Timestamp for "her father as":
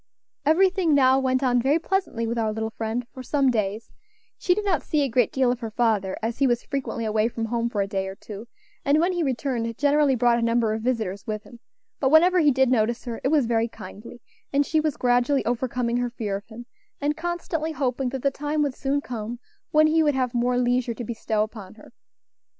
5.59-6.39